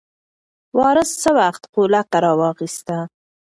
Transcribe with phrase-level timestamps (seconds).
[0.77, 2.97] وارث څه وخت غولکه راواخیسته؟